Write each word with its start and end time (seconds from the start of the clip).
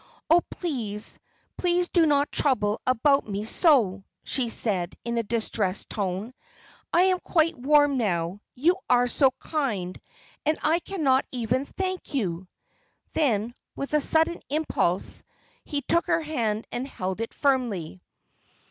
"Oh, 0.31 0.41
please 0.49 1.19
please 1.57 1.87
do 1.87 2.07
not 2.07 2.31
trouble 2.31 2.81
about 2.87 3.27
me 3.27 3.45
so," 3.45 4.03
she 4.23 4.49
said, 4.49 4.95
in 5.05 5.19
a 5.19 5.21
distressed 5.21 5.91
tone. 5.91 6.33
"I 6.91 7.03
am 7.03 7.19
quite 7.19 7.55
warm 7.55 7.99
now. 7.99 8.41
You 8.55 8.77
are 8.89 9.07
so 9.07 9.29
kind, 9.37 10.01
and 10.43 10.57
I 10.63 10.79
cannot 10.79 11.27
even 11.31 11.65
thank 11.65 12.15
you?" 12.15 12.47
Then, 13.13 13.53
with 13.75 13.93
a 13.93 14.01
sudden 14.01 14.41
impulse, 14.49 15.21
he 15.65 15.81
took 15.83 16.07
her 16.07 16.21
hand, 16.23 16.65
and 16.71 16.87
held 16.87 17.21
it 17.21 17.31
firmly. 17.31 18.01